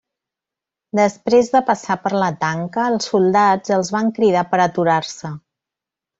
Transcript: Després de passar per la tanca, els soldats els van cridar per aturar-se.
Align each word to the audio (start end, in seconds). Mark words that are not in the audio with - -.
Després 0.99 1.51
de 1.55 1.61
passar 1.67 1.97
per 2.05 2.11
la 2.23 2.29
tanca, 2.45 2.87
els 2.93 3.11
soldats 3.13 3.75
els 3.77 3.93
van 3.99 4.11
cridar 4.19 4.45
per 4.57 4.63
aturar-se. 4.67 5.35